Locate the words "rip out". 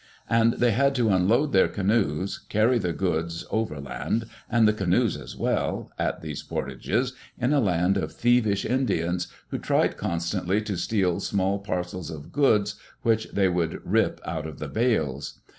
13.85-14.47